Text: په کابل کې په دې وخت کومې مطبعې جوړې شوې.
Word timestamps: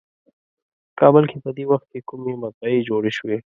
په 0.87 0.91
کابل 1.01 1.23
کې 1.29 1.37
په 1.43 1.49
دې 1.57 1.65
وخت 1.71 1.89
کومې 2.09 2.33
مطبعې 2.43 2.85
جوړې 2.89 3.11
شوې. 3.17 3.37